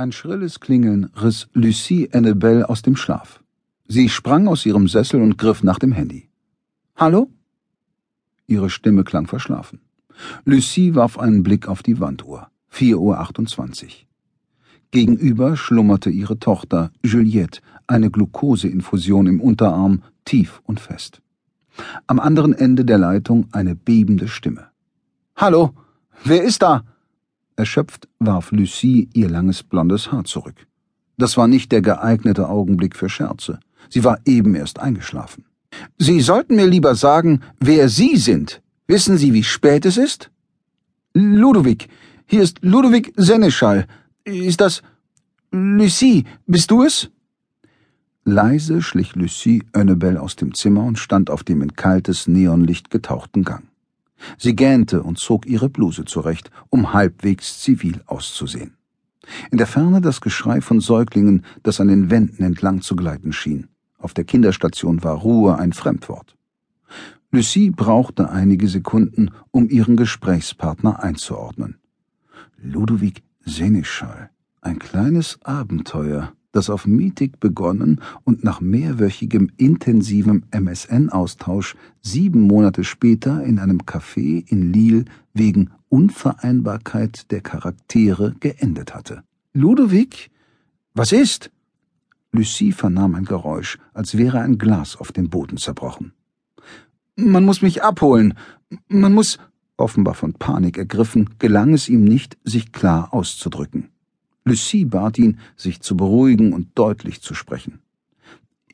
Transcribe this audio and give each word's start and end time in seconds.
Ein 0.00 0.12
schrilles 0.12 0.60
Klingeln 0.60 1.10
riss 1.14 1.50
Lucie 1.52 2.08
Annabelle 2.14 2.70
aus 2.70 2.80
dem 2.80 2.96
Schlaf. 2.96 3.44
Sie 3.86 4.08
sprang 4.08 4.48
aus 4.48 4.64
ihrem 4.64 4.88
Sessel 4.88 5.20
und 5.20 5.36
griff 5.36 5.62
nach 5.62 5.78
dem 5.78 5.92
Handy. 5.92 6.30
Hallo? 6.96 7.28
Ihre 8.46 8.70
Stimme 8.70 9.04
klang 9.04 9.26
verschlafen. 9.26 9.82
Lucie 10.46 10.94
warf 10.94 11.18
einen 11.18 11.42
Blick 11.42 11.68
auf 11.68 11.82
die 11.82 12.00
Wanduhr. 12.00 12.48
4.28 12.72 13.84
Uhr. 13.84 13.90
Gegenüber 14.90 15.54
schlummerte 15.58 16.08
ihre 16.08 16.38
Tochter 16.38 16.92
Juliette, 17.04 17.60
eine 17.86 18.10
Glukoseinfusion 18.10 19.26
im 19.26 19.38
Unterarm, 19.38 20.02
tief 20.24 20.62
und 20.64 20.80
fest. 20.80 21.20
Am 22.06 22.20
anderen 22.20 22.54
Ende 22.54 22.86
der 22.86 22.96
Leitung 22.96 23.48
eine 23.52 23.74
bebende 23.74 24.28
Stimme. 24.28 24.68
Hallo, 25.36 25.74
wer 26.24 26.42
ist 26.42 26.62
da? 26.62 26.84
Erschöpft 27.60 28.08
warf 28.18 28.52
Lucie 28.52 29.10
ihr 29.12 29.28
langes 29.28 29.62
blondes 29.62 30.10
Haar 30.10 30.24
zurück. 30.24 30.66
Das 31.18 31.36
war 31.36 31.46
nicht 31.46 31.70
der 31.72 31.82
geeignete 31.82 32.48
Augenblick 32.48 32.96
für 32.96 33.10
Scherze. 33.10 33.60
Sie 33.90 34.02
war 34.02 34.18
eben 34.24 34.54
erst 34.54 34.78
eingeschlafen. 34.78 35.44
Sie 35.98 36.20
sollten 36.22 36.56
mir 36.56 36.66
lieber 36.66 36.94
sagen, 36.94 37.42
wer 37.60 37.90
Sie 37.90 38.16
sind. 38.16 38.62
Wissen 38.86 39.18
Sie, 39.18 39.34
wie 39.34 39.44
spät 39.44 39.84
es 39.84 39.98
ist? 39.98 40.30
Ludovic. 41.12 41.88
Hier 42.24 42.42
ist 42.42 42.60
Ludovic 42.62 43.12
Seneschall. 43.16 43.86
Ist 44.24 44.62
das 44.62 44.82
Lucie? 45.50 46.24
Bist 46.46 46.70
du 46.70 46.82
es? 46.82 47.10
Leise 48.24 48.80
schlich 48.80 49.14
Lucie 49.16 49.64
Annabelle 49.74 50.22
aus 50.22 50.34
dem 50.34 50.54
Zimmer 50.54 50.84
und 50.84 50.98
stand 50.98 51.28
auf 51.28 51.44
dem 51.44 51.60
in 51.60 51.74
kaltes 51.74 52.26
Neonlicht 52.26 52.90
getauchten 52.90 53.42
Gang. 53.42 53.69
Sie 54.38 54.54
gähnte 54.54 55.02
und 55.02 55.18
zog 55.18 55.46
ihre 55.46 55.68
Bluse 55.68 56.04
zurecht, 56.04 56.50
um 56.68 56.92
halbwegs 56.92 57.60
zivil 57.60 58.02
auszusehen. 58.06 58.74
In 59.50 59.58
der 59.58 59.66
Ferne 59.66 60.00
das 60.00 60.20
Geschrei 60.20 60.60
von 60.60 60.80
Säuglingen, 60.80 61.44
das 61.62 61.80
an 61.80 61.88
den 61.88 62.10
Wänden 62.10 62.42
entlang 62.42 62.80
zu 62.80 62.96
gleiten 62.96 63.32
schien. 63.32 63.68
Auf 63.98 64.14
der 64.14 64.24
Kinderstation 64.24 65.04
war 65.04 65.14
Ruhe 65.14 65.58
ein 65.58 65.72
Fremdwort. 65.72 66.36
Lucie 67.30 67.70
brauchte 67.70 68.30
einige 68.30 68.66
Sekunden, 68.66 69.30
um 69.50 69.68
ihren 69.68 69.96
Gesprächspartner 69.96 71.02
einzuordnen. 71.02 71.78
Ludovic 72.56 73.22
Seneschall. 73.44 74.30
Ein 74.62 74.78
kleines 74.78 75.38
Abenteuer, 75.44 76.32
das 76.52 76.70
auf 76.70 76.86
Mietig 76.86 77.38
begonnen 77.40 78.00
und 78.24 78.44
nach 78.44 78.60
mehrwöchigem 78.60 79.50
intensivem 79.56 80.44
MSN-Austausch 80.50 81.76
sieben 82.00 82.42
Monate 82.42 82.84
später 82.84 83.42
in 83.44 83.58
einem 83.58 83.78
Café 83.78 84.44
in 84.48 84.72
Lille 84.72 85.04
wegen 85.34 85.70
Unvereinbarkeit 85.88 87.30
der 87.30 87.40
Charaktere 87.40 88.34
geendet 88.40 88.94
hatte. 88.94 89.22
Ludovic? 89.52 90.30
Was 90.94 91.12
ist? 91.12 91.50
Lucie 92.32 92.72
vernahm 92.72 93.14
ein 93.14 93.24
Geräusch, 93.24 93.78
als 93.92 94.16
wäre 94.16 94.40
ein 94.40 94.58
Glas 94.58 94.96
auf 94.96 95.12
dem 95.12 95.30
Boden 95.30 95.56
zerbrochen. 95.56 96.12
Man 97.16 97.44
muss 97.44 97.62
mich 97.62 97.82
abholen. 97.82 98.34
Man 98.88 99.12
muss. 99.12 99.38
Offenbar 99.76 100.12
von 100.14 100.34
Panik 100.34 100.76
ergriffen, 100.76 101.30
gelang 101.38 101.72
es 101.72 101.88
ihm 101.88 102.04
nicht, 102.04 102.36
sich 102.44 102.70
klar 102.70 103.14
auszudrücken. 103.14 103.89
Lucie 104.44 104.84
bat 104.84 105.18
ihn, 105.18 105.38
sich 105.56 105.80
zu 105.80 105.96
beruhigen 105.96 106.52
und 106.52 106.68
deutlich 106.74 107.20
zu 107.20 107.34
sprechen. 107.34 107.80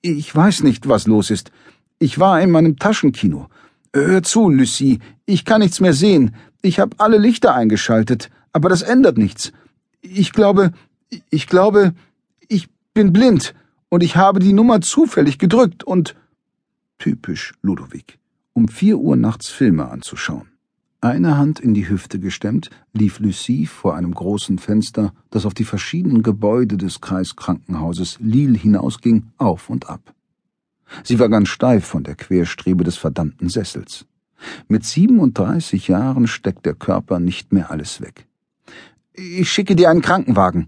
Ich 0.00 0.34
weiß 0.34 0.62
nicht, 0.62 0.88
was 0.88 1.06
los 1.06 1.30
ist. 1.30 1.50
Ich 1.98 2.18
war 2.18 2.40
in 2.40 2.50
meinem 2.50 2.76
Taschenkino. 2.76 3.48
Hör 3.92 4.22
zu, 4.22 4.48
Lucie, 4.48 5.00
ich 5.26 5.44
kann 5.44 5.60
nichts 5.60 5.80
mehr 5.80 5.94
sehen. 5.94 6.34
Ich 6.62 6.78
habe 6.78 6.96
alle 6.98 7.18
Lichter 7.18 7.54
eingeschaltet, 7.54 8.30
aber 8.52 8.68
das 8.68 8.82
ändert 8.82 9.18
nichts. 9.18 9.52
Ich 10.00 10.32
glaube, 10.32 10.72
ich 11.30 11.46
glaube, 11.46 11.94
ich 12.48 12.68
bin 12.94 13.12
blind 13.12 13.54
und 13.88 14.02
ich 14.02 14.16
habe 14.16 14.40
die 14.40 14.52
Nummer 14.52 14.80
zufällig 14.80 15.38
gedrückt 15.38 15.82
und 15.84 16.14
typisch 16.98 17.54
Ludovic, 17.62 18.18
um 18.52 18.68
vier 18.68 18.98
Uhr 18.98 19.16
nachts 19.16 19.48
Filme 19.48 19.88
anzuschauen. 19.88 20.48
Eine 21.00 21.36
Hand 21.36 21.60
in 21.60 21.74
die 21.74 21.88
Hüfte 21.88 22.18
gestemmt, 22.18 22.70
lief 22.92 23.20
Lucie 23.20 23.66
vor 23.66 23.94
einem 23.94 24.12
großen 24.12 24.58
Fenster, 24.58 25.12
das 25.30 25.46
auf 25.46 25.54
die 25.54 25.64
verschiedenen 25.64 26.24
Gebäude 26.24 26.76
des 26.76 27.00
Kreiskrankenhauses 27.00 28.18
Lille 28.18 28.58
hinausging, 28.58 29.28
auf 29.36 29.70
und 29.70 29.88
ab. 29.88 30.12
Sie 31.04 31.20
war 31.20 31.28
ganz 31.28 31.50
steif 31.50 31.84
von 31.84 32.02
der 32.02 32.16
Querstrebe 32.16 32.82
des 32.82 32.96
verdammten 32.96 33.48
Sessels. 33.48 34.06
Mit 34.66 34.84
37 34.84 35.86
Jahren 35.86 36.26
steckt 36.26 36.66
der 36.66 36.74
Körper 36.74 37.20
nicht 37.20 37.52
mehr 37.52 37.70
alles 37.70 38.00
weg. 38.00 38.26
Ich 39.12 39.52
schicke 39.52 39.76
dir 39.76 39.90
einen 39.90 40.02
Krankenwagen. 40.02 40.66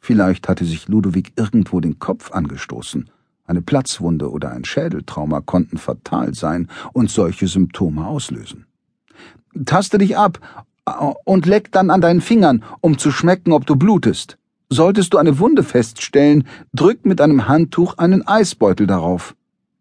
Vielleicht 0.00 0.50
hatte 0.50 0.66
sich 0.66 0.88
Ludovic 0.88 1.32
irgendwo 1.36 1.80
den 1.80 1.98
Kopf 1.98 2.30
angestoßen. 2.30 3.08
Eine 3.46 3.62
Platzwunde 3.62 4.30
oder 4.30 4.50
ein 4.50 4.66
Schädeltrauma 4.66 5.40
konnten 5.40 5.78
fatal 5.78 6.34
sein 6.34 6.68
und 6.92 7.10
solche 7.10 7.46
Symptome 7.46 8.06
auslösen. 8.06 8.66
Taste 9.64 9.98
dich 9.98 10.16
ab 10.16 10.38
und 11.24 11.46
leck 11.46 11.70
dann 11.72 11.90
an 11.90 12.00
deinen 12.00 12.20
Fingern, 12.20 12.64
um 12.80 12.98
zu 12.98 13.10
schmecken, 13.10 13.52
ob 13.52 13.66
du 13.66 13.76
blutest. 13.76 14.38
Solltest 14.68 15.12
du 15.12 15.18
eine 15.18 15.38
Wunde 15.38 15.62
feststellen, 15.62 16.44
drück 16.72 17.04
mit 17.04 17.20
einem 17.20 17.46
Handtuch 17.46 17.98
einen 17.98 18.26
Eisbeutel 18.26 18.86
darauf. 18.86 19.36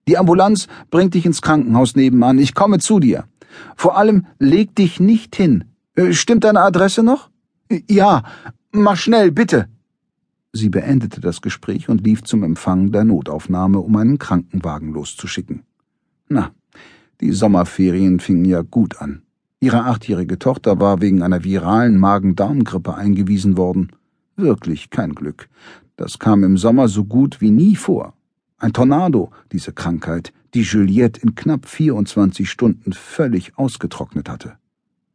Die 0.08 0.18
Ambulanz 0.18 0.68
bringt 0.90 1.14
dich 1.14 1.26
ins 1.26 1.42
Krankenhaus 1.42 1.96
nebenan. 1.96 2.40
Ich 2.40 2.54
komme 2.54 2.80
zu 2.80 3.00
dir. 3.00 3.26
Vor 3.76 3.98
allem 3.98 4.26
leg 4.40 4.76
dich 4.76 5.00
nicht 5.00 5.36
hin. 5.36 5.66
Äh, 5.96 6.14
stimmt 6.14 6.44
deine 6.44 6.62
Adresse 6.62 7.04
noch? 7.04 7.30
Ja, 7.90 8.24
mach 8.72 8.98
schnell, 8.98 9.32
bitte. 9.32 9.68
Sie 10.54 10.70
beendete 10.70 11.22
das 11.22 11.42
Gespräch 11.42 11.88
und 11.88 12.04
lief 12.06 12.24
zum 12.24 12.44
Empfang 12.44 12.92
der 12.92 13.06
Notaufnahme, 13.06 13.80
um 13.80 13.96
einen 13.96 14.18
Krankenwagen 14.18 14.92
loszuschicken. 14.92 15.64
Na, 16.28 16.52
die 17.22 17.32
Sommerferien 17.32 18.20
fingen 18.20 18.46
ja 18.46 18.62
gut 18.62 19.00
an. 19.00 19.22
Ihre 19.64 19.86
achtjährige 19.86 20.40
Tochter 20.40 20.80
war 20.80 21.02
wegen 21.02 21.22
einer 21.22 21.44
viralen 21.44 22.00
Magen-Darm-Grippe 22.00 22.96
eingewiesen 22.96 23.58
worden. 23.58 23.92
Wirklich 24.36 24.90
kein 24.90 25.14
Glück. 25.14 25.50
Das 25.98 26.18
kam 26.18 26.44
im 26.44 26.58
Sommer 26.58 26.88
so 26.88 27.06
gut 27.06 27.42
wie 27.42 27.52
nie 27.52 27.76
vor. 27.76 28.16
Ein 28.58 28.74
Tornado, 28.74 29.30
diese 29.52 29.72
Krankheit, 29.72 30.34
die 30.56 30.64
Juliette 30.64 31.22
in 31.22 31.36
knapp 31.36 31.68
24 31.68 32.50
Stunden 32.50 32.94
völlig 32.94 33.56
ausgetrocknet 33.56 34.30
hatte. 34.30 34.54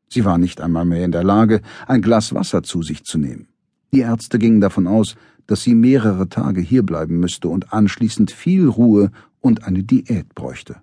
Sie 0.09 0.25
war 0.25 0.39
nicht 0.39 0.61
einmal 0.61 0.85
mehr 0.85 1.05
in 1.05 1.11
der 1.11 1.25
Lage, 1.25 1.61
ein 1.89 2.01
Glas 2.01 2.33
Wasser 2.33 2.63
zu 2.63 2.83
sich 2.83 3.05
zu 3.05 3.19
nehmen. 3.19 3.49
Die 3.93 4.01
Ärzte 4.01 4.39
gingen 4.39 4.61
davon 4.61 4.87
aus, 4.87 5.17
dass 5.49 5.65
sie 5.65 5.75
mehrere 5.75 6.29
Tage 6.29 6.61
hierbleiben 6.61 7.19
müsste 7.19 7.49
und 7.49 7.73
anschließend 7.73 8.31
viel 8.31 8.69
Ruhe 8.69 9.11
und 9.41 9.65
eine 9.65 9.83
Diät 9.83 10.37
bräuchte. 10.37 10.77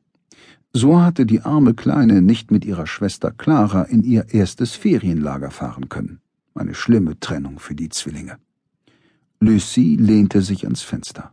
So 0.76 1.00
hatte 1.00 1.28
die 1.28 1.42
arme 1.42 1.76
Kleine 1.76 2.24
nicht 2.24 2.50
mit 2.50 2.66
ihrer 2.66 2.88
Schwester 2.88 3.30
Clara 3.30 3.84
in 3.84 4.04
ihr 4.04 4.34
erstes 4.34 4.74
Ferienlager 4.74 5.52
fahren 5.52 5.88
können. 5.88 6.20
Eine 6.56 6.74
schlimme 6.74 7.20
Trennung 7.20 7.60
für 7.60 7.76
die 7.76 7.90
Zwillinge. 7.90 8.38
Lucie 9.40 9.98
lehnte 9.98 10.42
sich 10.42 10.64
ans 10.64 10.82
Fenster. 10.82 11.32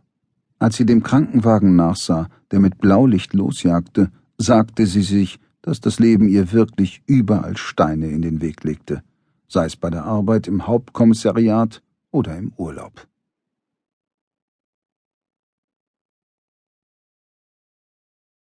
Als 0.59 0.77
sie 0.77 0.85
dem 0.85 1.01
Krankenwagen 1.01 1.75
nachsah, 1.75 2.29
der 2.51 2.59
mit 2.59 2.77
Blaulicht 2.77 3.33
losjagte, 3.33 4.11
sagte 4.37 4.85
sie 4.85 5.01
sich, 5.01 5.39
dass 5.63 5.81
das 5.81 5.97
Leben 5.97 6.27
ihr 6.27 6.51
wirklich 6.51 7.01
überall 7.07 7.57
Steine 7.57 8.09
in 8.09 8.21
den 8.21 8.41
Weg 8.41 8.63
legte, 8.63 9.01
sei 9.47 9.65
es 9.65 9.75
bei 9.75 9.89
der 9.89 10.05
Arbeit 10.05 10.47
im 10.47 10.67
Hauptkommissariat 10.67 11.81
oder 12.11 12.37
im 12.37 12.53
Urlaub. 12.57 13.07